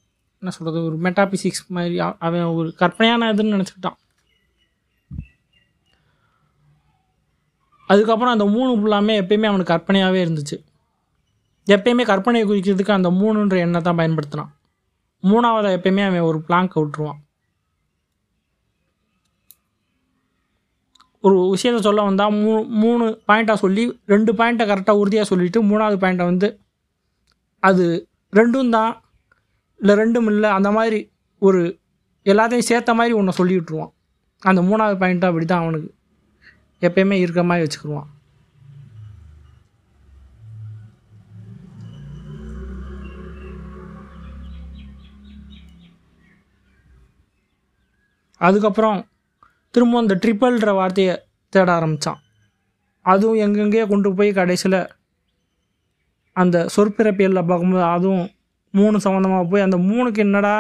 என்ன 0.45 0.55
சொல்கிறது 0.57 0.87
ஒரு 0.87 0.97
மெட்டாபிசிக்ஸ் 1.05 1.63
மாதிரி 1.75 1.95
அவன் 2.25 2.49
ஒரு 2.57 2.69
கற்பனையான 2.81 3.29
இதுன்னு 3.33 3.55
நினச்சிக்கிட்டான். 3.55 3.99
அதுக்கப்புறம் 7.89 8.33
அந்த 8.35 8.45
மூணு 8.55 8.71
ஃபுல்லாமே 8.79 9.13
எப்பயுமே 9.21 9.47
அவனுக்கு 9.49 9.73
கற்பனையாகவே 9.73 10.19
இருந்துச்சு. 10.25 10.57
எப்பயுமே 11.67 12.03
கற்பனையை 12.11 12.45
குறிக்கிறதுக்கு 12.49 12.97
அந்த 12.97 13.09
மூணுன்ற 13.19 13.55
எண்ணை 13.65 13.79
தான் 13.87 13.99
பயன்படுத்தினான் 13.99 14.51
மூணாவதாக 15.23 15.77
எப்பயுமே 15.77 16.03
அவன் 16.07 16.27
ஒரு 16.31 16.39
பிளாங்க் 16.47 16.75
விட்டுருவான். 16.79 17.19
ஒரு 21.25 21.37
விஷயத்த 21.53 21.79
சொல்ல 21.87 22.01
வந்தால் 22.09 22.35
மூணு 22.43 22.59
மூணு 22.81 23.05
பாயிண்ட்டாக 23.29 23.59
சொல்லி 23.63 23.83
ரெண்டு 24.13 24.31
பாயிண்ட்டை 24.39 24.65
கரெக்டாக 24.71 25.01
உறுதியாக 25.03 25.27
சொல்லிவிட்டு 25.29 25.61
மூணாவது 25.71 25.97
பாயிண்ட்டை 26.03 26.27
வந்து 26.31 26.49
அது 27.63 27.85
ரெண்டும் 28.39 28.69
தான் 28.77 28.93
இல்லை 29.85 29.95
ரெண்டும் 29.97 30.27
இல்லை 30.27 30.49
அந்த 30.49 30.69
மாதிரி 30.71 30.99
ஒரு 31.41 31.59
எல்லாத்தையும் 32.25 32.67
சேர்த்த 32.67 32.93
மாதிரி 32.93 33.13
ஒன்றை 33.13 33.33
சொல்லி 33.33 33.55
விட்ருவான் 33.55 33.91
அந்த 34.43 34.59
மூணாவது 34.61 34.95
பாயிண்ட்டு 34.99 35.27
அப்படி 35.27 35.45
தான் 35.45 35.63
அவனுக்கு 35.63 35.89
எப்பயுமே 36.81 37.17
இருக்கிற 37.17 37.43
மாதிரி 37.43 37.65
வச்சுக்கிடுவான் 37.65 38.09
அதுக்கப்புறம் 48.41 48.99
திரும்ப 49.73 49.99
அந்த 49.99 50.17
ட்ரிப்பிள்ன்ற 50.23 50.71
வார்த்தையை 50.73 51.13
தேட 51.53 51.69
ஆரம்பித்தான் 51.71 52.19
அதுவும் 53.05 53.41
எங்கெங்கேயோ 53.41 53.85
கொண்டு 53.87 54.09
போய் 54.13 54.31
கடைசியில் 54.31 54.79
அந்த 56.35 56.65
சொற்பிறப்பியலில் 56.75 57.47
பார்க்கும்போது 57.47 57.85
அதுவும் 57.91 58.25
மூணு 58.79 58.97
சம்மந்தமாக 59.05 59.45
போய் 59.51 59.65
அந்த 59.67 59.77
மூணுக்கு 59.89 60.21
என்னடா 60.27 60.53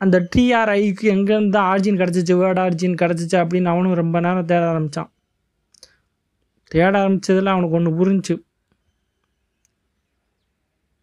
அந்த 0.00 0.16
டிஆர்ஐக்கு 0.32 1.06
எங்கேருந்து 1.14 1.58
ஆர்ஜின் 1.70 2.00
கிடச்சிச்சு? 2.00 2.34
வேர்ட் 2.42 2.60
ஆர்ஜின் 2.64 2.98
கிடச்சிச்சு 3.02 3.36
அப்படின்னு 3.42 3.70
அவனும் 3.72 4.00
ரொம்ப 4.02 4.16
நேரம் 4.26 4.48
தேட 4.50 4.62
ஆரம்பித்தான் 4.72 5.08
தேட 6.70 6.92
ஆரம்பித்ததில் 7.02 7.52
அவனுக்கு 7.54 7.76
ஒன்று 7.78 7.90
புரிஞ்சு. 8.00 8.34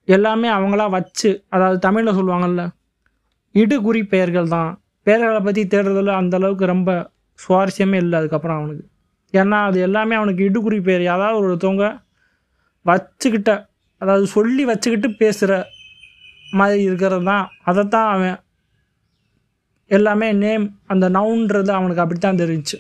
எல்லாமே 0.08 0.48
அவங்களா 0.58 0.86
வச்சு 0.98 1.30
அதாவது 1.56 1.78
தமிழில் 1.86 2.18
சொல்லுவாங்கள்ல 2.18 2.64
இடுகுறி 3.56 4.02
பெயர்கள் 4.14 4.52
தான். 4.56 4.72
பெயர்களை 5.08 5.42
பற்றி 5.48 5.62
தேடுறதில் 5.74 6.20
அந்த 6.20 6.36
அளவுக்கு 6.40 6.66
ரொம்ப 6.74 6.90
சுவாரஸ்யமே 7.40 7.98
இல்லை 8.04 8.16
அதுக்கப்புறம் 8.20 8.60
அவனுக்கு. 8.60 8.86
ஏன்னா 9.34 9.58
அது 9.70 9.78
எல்லாமே 9.88 10.16
அவனுக்கு 10.20 10.42
இடுகுறி 10.50 10.78
பெயர். 10.88 11.06
அதாவது 11.16 11.40
ஒருத்தவங்க 11.46 11.88
வச்சுக்கிட்ட 12.86 13.52
அதாவது 14.02 14.26
சொல்லி 14.38 14.64
வச்சுக்கிட்டு 14.72 15.10
பேசுகிற 15.22 15.52
மாதிரி 16.60 16.82
இருக்கிறது 16.88 17.26
தான் 17.32 17.46
அதைத்தான் 17.70 18.10
அவன் 18.16 18.38
எல்லாமே 19.96 20.28
நேம் 20.44 20.66
அந்த 20.92 21.06
நவுன்றது 21.10 21.72
அவனுக்கு 21.78 22.04
அப்படித்தான் 22.04 22.42
தெரிஞ்சு. 22.44 22.78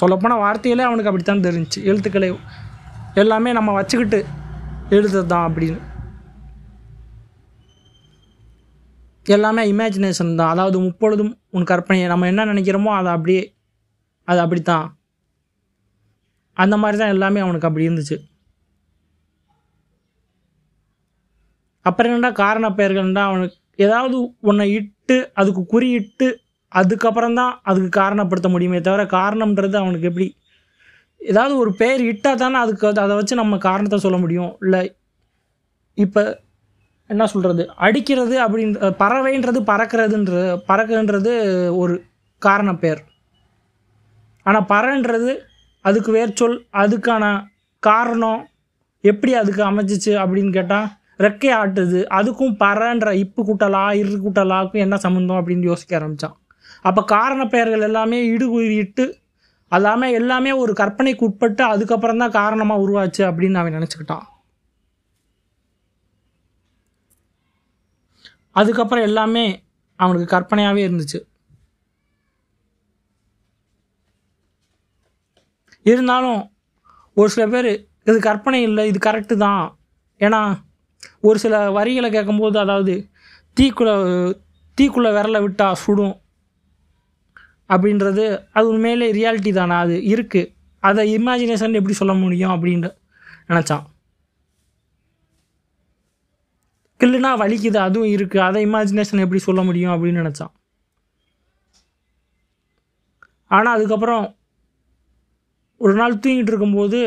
சொல்லப்போனால் 0.00 0.42
வார்த்தையிலே 0.44 0.84
அவனுக்கு 0.88 1.10
அப்படித்தான் 1.10 1.44
தெரிஞ்சுச்சு 1.46 1.80
எழுத்துக்களை 1.90 2.28
எல்லாமே 3.22 3.52
நம்ம 3.58 3.70
வச்சுக்கிட்டு 3.78 4.18
எழுதுறது 4.96 5.28
தான் 5.34 5.46
அப்படின்னு. 5.48 5.78
எல்லாமே 9.26 9.62
இமேஜினேஷன் 9.72 10.36
தான். 10.40 10.52
அதாவது 10.54 10.76
முப்பொழுதும் 10.84 11.32
உன் 11.56 11.68
கற்பனை 11.70 12.06
நம்ம 12.12 12.26
என்ன 12.32 12.46
நினைக்கிறோமோ 12.52 12.92
அதை 12.98 13.10
அப்படியே 13.16 13.42
அது 14.28 14.40
அப்படித்தான். 14.44 14.86
அந்த 16.56 16.76
மாதிரி 16.76 16.98
தான் 16.98 17.14
எல்லாமே 17.14 17.40
அவனுக்கு 17.44 17.68
அப்படி 17.68 17.86
இருந்துச்சு. 17.88 18.16
அப்புறம் 21.86 22.12
என்னடா 22.12 22.30
காரண 22.34 22.68
பெயர்கள்டா 22.68 23.22
அவனுக்கு 23.22 23.56
ஏதாவது 23.76 24.16
உன்னை 24.40 24.72
இட்டு 24.72 25.30
அதுக்கு 25.34 25.66
குறியிட்டு 25.72 26.28
அதுக்கப்புறம் 26.72 27.34
தான் 27.34 27.60
அதுக்கு 27.62 27.88
காரணப்படுத்த 27.88 28.48
முடியுமே 28.48 28.80
தவிர 28.80 29.02
காரணம்ன்றது 29.10 29.76
அவனுக்கு 29.76 30.06
எப்படி? 30.06 30.26
ஏதாவது 31.20 31.56
ஒரு 31.58 31.74
பெயர் 31.74 32.00
இட்டால் 32.00 32.36
தானே 32.36 32.58
அதுக்கு 32.58 32.86
அது- 32.86 33.00
அதை 33.00 33.16
வச்சு 33.16 33.34
நம்ம 33.34 33.58
காரணத்தை 33.58 33.98
சொல்ல 33.98 34.16
முடியும். 34.16 34.58
இல்லை 34.62 34.82
இப்போ 35.98 36.22
என்ன 37.10 37.26
சொல்கிறது 37.26 37.62
அடிக்கிறது 37.76 38.42
அப்படின்ற 38.44 38.90
பறவைன்றது 38.98 39.60
பறக்கிறதுன்ற 39.66 40.34
பறக்குன்றது 40.68 41.32
ஒரு 41.76 41.94
காரண 42.42 42.74
பெயர் 42.74 43.02
ஆனால் 44.46 44.66
பறன்றது 44.68 45.32
அதுக்கு 45.84 46.12
வேர் 46.12 46.34
சொல் 46.34 46.66
அதுக்கான 46.72 47.24
காரணம் 47.82 48.42
எப்படி 49.04 49.34
அதுக்கு 49.34 49.62
அமைஞ்சிச்சு 49.62 50.12
அப்படின்னு 50.22 50.52
கேட்டால் 50.52 50.88
ரெக்கை 51.24 51.50
ஆட்டுது 51.60 52.00
அதுக்கும் 52.18 52.54
பறன்ற 52.64 53.10
இப்பு 53.22 53.40
கூட்டலா 53.48 53.84
இரு 54.00 54.16
கூட்டலாக்கும் 54.24 54.84
என்ன 54.86 54.96
சம்மந்தம் 55.04 55.38
அப்படின்னு 55.40 55.70
யோசிக்க 55.70 55.98
ஆரம்பித்தான் 55.98 56.36
அப்போ 56.88 57.00
காரண 57.16 57.42
பெயர்கள் 57.54 57.86
எல்லாமே 57.88 58.18
இடுகுறிட்டு 58.32 59.06
எல்லாமே 59.76 60.08
எல்லாமே 60.18 60.50
ஒரு 60.62 60.72
கற்பனைக்கு 60.80 61.24
உட்பட்டு 61.28 61.62
அதுக்கப்புறம் 61.72 62.20
தான் 62.22 62.36
காரணமாக 62.40 62.82
உருவாச்சு 62.84 63.22
அப்படின்னு 63.28 63.60
அவன் 63.60 63.76
நினச்சிக்கிட்டான். 63.78 64.26
அதுக்கப்புறம் 68.60 69.06
எல்லாமே 69.08 69.44
அவனுக்கு 70.04 70.28
கற்பனையாகவே 70.34 70.82
இருந்துச்சு. 70.86 71.18
இருந்தாலும் 75.90 76.40
ஒரு 77.20 77.28
சில 77.34 77.44
பேர் 77.52 77.70
இது 78.08 78.16
கற்பனை 78.28 78.60
இல்லை 78.68 78.82
இது 78.90 78.98
கரெக்டு 79.08 79.34
தான். 79.46 79.64
ஏன்னா 80.26 80.40
ஒரு 81.28 81.38
சில 81.44 81.54
வரிகளை 81.78 82.08
கேட்கும்போது 82.16 82.56
அதாவது 82.64 82.94
தீக்குள்ள 83.58 83.92
தீக்குள்ளே 84.78 85.10
விரலை 85.16 85.40
விட்டால் 85.44 85.80
சுடும் 85.84 86.16
அப்படின்றது 87.72 88.24
அது 88.56 88.66
உண்மையிலே 88.72 89.08
ரியாலிட்டி 89.18 89.50
தானே? 89.58 89.76
அது 89.84 89.94
இருக்குது 90.14 90.50
அதை 90.88 91.02
இமேஜினேஷன் 91.18 91.78
எப்படி 91.78 91.94
சொல்ல 92.00 92.12
முடியும் 92.22 92.52
அப்படின்ற 92.54 92.88
நினச்சான். 93.50 93.84
கில்லுனா 97.00 97.30
வலிக்குது 97.42 97.78
அதுவும் 97.86 98.12
இருக்குது 98.14 98.46
அதை 98.48 98.60
இமேஜினேஷன் 98.68 99.22
எப்படி 99.24 99.40
சொல்ல 99.48 99.60
முடியும் 99.68 99.92
அப்படின்னு 99.94 100.22
நினச்சான். 100.22 100.52
ஆனால் 103.56 103.76
அதுக்கப்புறம் 103.76 104.24
ஒரு 105.84 105.94
நாள் 105.98 106.20
தூங்கிட்டு 106.22 106.52
இருக்கும்போது 106.52 107.00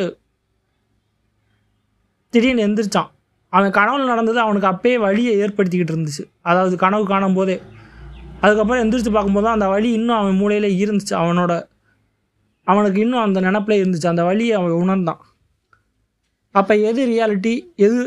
திடீர்னு 2.34 2.66
எந்திரிச்சான். 2.68 3.10
அவன் 3.54 3.76
கனவுல 3.78 4.06
நடந்தது 4.12 4.40
அவனுக்கு 4.44 4.68
அப்பயே 4.72 4.98
வழியை 5.06 5.34
ஏற்படுத்திக்கிட்டு 5.44 5.94
இருந்துச்சு. 5.96 6.24
அதாவது 6.50 6.76
கனவு 6.84 7.04
காணும் 7.12 7.38
போதே 7.40 7.58
அதுக்கப்புறம் 8.44 8.82
எந்திரிச்சு 8.84 9.12
பார்க்கும்போது 9.16 9.46
தான் 9.48 9.58
அந்த 9.58 9.68
வழி 9.74 9.90
இன்னும் 9.98 10.20
அவன் 10.20 10.40
மூளையில் 10.42 10.70
இருந்துச்சு. 10.84 11.14
அவனோட 11.24 11.54
அவனுக்கு 12.68 13.00
இன்னும் 13.06 13.26
அந்த 13.26 13.40
நினப்பில் 13.48 13.82
இருந்துச்சு. 13.82 14.08
அந்த 14.14 14.24
வழியை 14.30 14.54
அவன் 14.60 14.80
உணர்ந்தான். 14.84 15.22
அப்போ 16.56 16.74
எது 16.90 17.02
ரியாலிட்டி 17.12 17.54
எது 17.86 18.00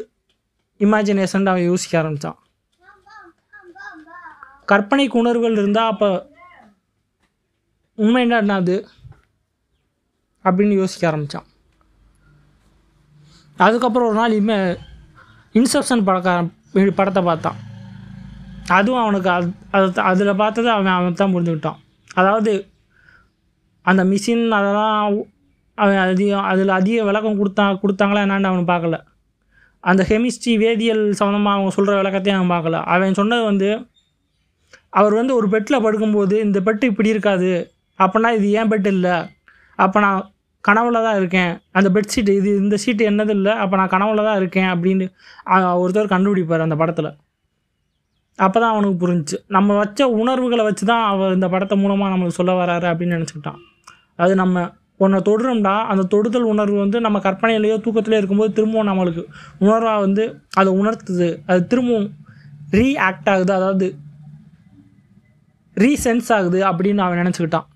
இமேஜினேஷன் 0.80 1.50
அவன் 1.50 1.68
யோசிக்க 1.70 1.94
ஆரம்பித்தான் 2.00 2.38
கற்பனைக்கு 4.70 5.16
உணர்வுகள் 5.22 5.58
இருந்தால் 5.60 5.90
அப்போ 5.92 6.08
உண்மைன்னா 7.98 8.36
என்னது 8.44 8.76
அப்படின்னு 10.44 10.74
யோசிக்க 10.80 11.04
ஆரம்பித்தான் 11.10 11.46
அதுக்கப்புறம் 13.58 14.08
ஒரு 14.08 14.18
நாள் 14.20 14.38
இமே 14.40 14.58
இன்செப்ஷன் 15.58 16.06
படக்க 16.08 16.30
படத்தை 16.98 17.22
பார்த்தான். 17.28 17.58
அதுவும் 18.76 19.02
அவனுக்கு 19.04 19.28
அது 19.36 19.48
அது 19.76 19.88
அதில் 20.10 20.38
பார்த்தது 20.42 20.68
அவன் 20.74 20.96
அவன் 20.98 21.20
தான் 21.20 21.34
புரிஞ்சுக்கிட்டான். 21.34 21.78
அதாவது 22.20 22.52
அந்த 23.90 24.02
மிஷின் 24.10 24.44
அதெல்லாம் 24.58 24.98
அவன் 25.78 26.00
அதிகம் 26.04 26.46
அதில் 26.50 26.72
அதிக 26.78 27.04
விளக்கம் 27.08 27.38
கொடுத்தா 27.40 27.64
கொடுத்தாங்களா 27.82 28.24
என்னான்னு 28.24 28.50
அவன் 28.50 28.70
பார்க்கல. 28.72 28.98
அந்த 29.84 30.02
கெமிஸ்ட்ரி 30.10 30.52
வேதியியல் 30.64 31.04
சம்மந்தமாக 31.20 31.56
அவங்க 31.56 31.72
சொல்கிற 31.76 31.94
விளக்கத்தையும் 32.00 32.38
அவன் 32.38 32.52
பார்க்கல. 32.54 32.78
அவன் 32.94 33.18
சொன்னது 33.20 33.44
வந்து 33.50 33.68
அவர் 34.98 35.14
வந்து 35.20 35.32
ஒரு 35.38 35.46
பெட்டில் 35.54 35.82
படுக்கும்போது 35.84 36.36
இந்த 36.46 36.58
பெட்டு 36.66 36.84
இப்படி 36.92 37.14
இருக்காது. 37.14 37.52
அப்போனா 37.98 38.30
இது 38.38 38.46
ஏன் 38.60 38.70
பெட் 38.72 38.88
இல்லை? 38.94 39.16
அப்போ 39.78 39.98
நான் 40.06 40.20
கனவுல 40.68 41.02
தான் 41.06 41.18
இருக்கேன். 41.20 41.52
அந்த 41.78 41.88
பெட்ஷீட் 41.96 42.30
இது 42.38 42.50
இந்த 42.62 42.76
சீட்டு 42.84 43.04
என்னது 43.10 43.32
இல்லை 43.38 43.52
அப்போ 43.62 43.74
நான் 43.80 43.92
கனவுல 43.94 44.24
தான் 44.28 44.38
இருக்கேன் 44.40 44.70
அப்படின்னு 44.74 45.06
ஒருத்தர் 45.82 46.12
கண்டுபிடிப்பார் 46.14 46.66
அந்த 46.66 46.78
படத்தில். 46.82 47.10
அப்போ 48.44 48.58
தான் 48.62 48.72
அவனுக்கு 48.74 48.96
புரிஞ்சுச்சு. 49.02 49.38
நம்ம 49.56 49.74
வச்ச 49.80 50.06
உணர்வுகளை 50.20 50.62
வச்சு 50.68 50.84
தான் 50.92 51.04
அவர் 51.10 51.34
இந்த 51.38 51.48
படத்தை 51.54 51.76
மூலமாக 51.82 52.12
நம்மளுக்கு 52.12 52.38
சொல்ல 52.40 52.54
வராரு 52.60 52.86
அப்படின்னு 52.92 53.16
நினச்சிக்கிட்டான். 53.16 53.60
அது 54.24 54.32
நம்ம 54.42 54.64
ஒன்றை 55.04 55.18
தொடுறோம்டா 55.28 55.74
அந்த 55.92 56.02
தொடுதல் 56.14 56.48
உணர்வு 56.52 56.76
வந்து 56.84 56.98
நம்ம 57.04 57.20
கற்பனையிலேயோ 57.26 57.76
தூக்கத்திலேயோ 57.84 58.20
இருக்கும்போது 58.20 58.56
திரும்பவும் 58.58 58.88
நம்மளுக்கு 58.90 59.22
உணர்வாக 59.64 59.98
வந்து 60.06 60.24
அதை 60.60 60.72
உணர்த்துது. 60.80 61.28
அது 61.50 61.60
திரும்பவும் 61.72 62.08
ரீஆக்ட் 62.78 63.30
ஆகுது. 63.34 63.52
அதாவது 63.58 63.86
ரீசென்ஸ் 65.84 66.30
ஆகுது 66.38 66.60
அப்படின்னு 66.70 67.04
அவன் 67.06 67.20
நினச்சிக்கிட்டான். 67.22 67.66